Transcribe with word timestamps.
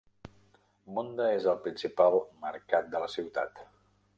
Mondha 0.95 1.27
és 1.33 1.45
el 1.53 1.59
principal 1.67 2.17
mercat 2.47 2.89
de 2.95 3.03
la 3.05 3.11
ciutat. 3.19 3.63